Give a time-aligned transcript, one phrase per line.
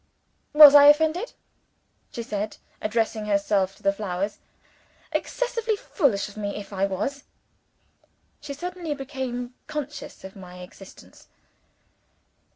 [0.53, 1.33] "Was I offended?"
[2.11, 4.39] she said, addressing herself to the flowers.
[5.11, 7.25] "Excessively foolish of me, if I was."
[8.39, 11.27] She suddenly became conscious of my existence.